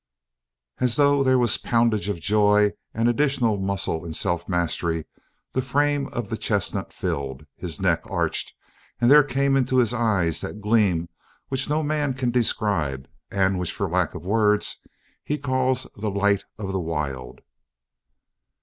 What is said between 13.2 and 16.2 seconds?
and which for lack of words he calls the